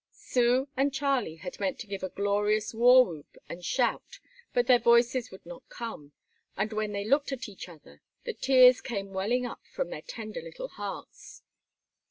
Sue 0.17 0.67
and 0.75 0.91
Charlie 0.91 1.35
had 1.35 1.59
meant 1.59 1.77
to 1.77 1.85
give 1.85 2.01
a 2.01 2.09
glorious 2.09 2.73
war 2.73 3.05
whoop 3.05 3.37
and 3.47 3.63
shout, 3.63 4.17
but 4.51 4.65
their 4.65 4.79
voices 4.79 5.29
would 5.29 5.45
not 5.45 5.69
come, 5.69 6.11
and 6.57 6.73
when 6.73 6.91
they 6.91 7.05
looked 7.05 7.31
at 7.31 7.47
each 7.47 7.69
other 7.69 8.01
the 8.23 8.33
tears 8.33 8.81
came 8.81 9.13
welling 9.13 9.45
up 9.45 9.61
from 9.71 9.91
their 9.91 10.01
tender 10.01 10.41
little 10.41 10.69
hearts. 10.69 11.43